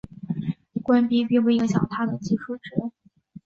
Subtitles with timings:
[0.81, 2.63] 关闭并不影响它的计数值。